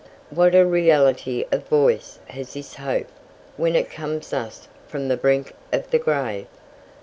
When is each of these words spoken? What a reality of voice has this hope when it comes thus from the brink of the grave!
What 0.31 0.55
a 0.55 0.65
reality 0.65 1.45
of 1.51 1.67
voice 1.67 2.17
has 2.29 2.53
this 2.55 2.73
hope 2.73 3.05
when 3.55 3.75
it 3.75 3.91
comes 3.91 4.31
thus 4.31 4.67
from 4.87 5.09
the 5.09 5.15
brink 5.15 5.53
of 5.71 5.91
the 5.91 5.99
grave! 5.99 6.47